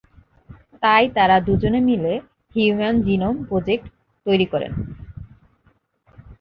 তাই 0.83 1.03
তারা 1.15 1.35
দুজনে 1.39 1.79
মিলে 1.89 2.13
'হিউম্যান 2.51 2.95
জিনোম 3.05 3.35
প্রজেক্ট' 3.49 3.91
তৈরি 4.25 4.45
করেন। 4.45 4.71